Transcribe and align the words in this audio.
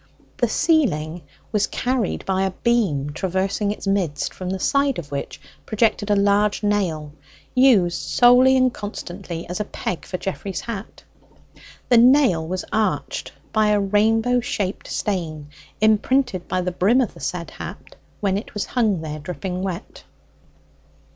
The 0.37 0.49
ceiling 0.49 1.21
was 1.51 1.67
carried 1.67 2.25
by 2.25 2.41
a 2.41 2.49
beam 2.63 3.11
traversing 3.13 3.69
its 3.69 3.85
midst, 3.85 4.33
from 4.33 4.49
the 4.49 4.57
side 4.57 4.97
of 4.97 5.11
which 5.11 5.39
projected 5.67 6.09
a 6.09 6.15
large 6.15 6.63
nail, 6.63 7.13
used 7.53 8.01
solely 8.01 8.57
and 8.57 8.73
constantly 8.73 9.47
as 9.47 9.59
a 9.59 9.63
peg 9.65 10.05
for 10.07 10.17
Geoffrey's 10.17 10.61
hat; 10.61 11.03
the 11.89 11.97
nail 11.99 12.47
was 12.47 12.65
arched 12.73 13.33
by 13.53 13.67
a 13.67 13.79
rainbow 13.79 14.39
shaped 14.39 14.87
stain, 14.87 15.49
imprinted 15.81 16.47
by 16.47 16.61
the 16.61 16.71
brim 16.71 16.99
of 16.99 17.13
the 17.13 17.19
said 17.19 17.51
hat 17.51 17.95
when 18.21 18.39
it 18.39 18.55
was 18.55 18.65
hung 18.65 19.01
there 19.01 19.19
dripping 19.19 19.61
wet. 19.61 20.03